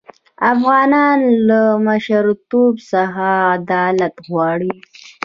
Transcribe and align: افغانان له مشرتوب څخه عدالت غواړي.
افغانان 0.53 1.19
له 1.47 1.61
مشرتوب 1.87 2.73
څخه 2.91 3.25
عدالت 3.55 4.15
غواړي. 4.27 4.71